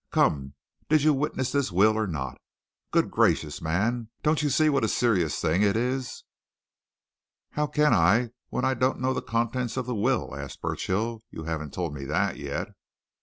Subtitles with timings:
[0.11, 0.55] Come
[0.89, 2.41] did you witness this will or not?
[2.89, 4.09] Good gracious, man!
[4.23, 6.23] don't you see what a serious thing it is?"
[7.51, 11.21] "How can I when I don't know the contents of the will?" asked Burchill.
[11.29, 12.69] "You haven't told me that yet."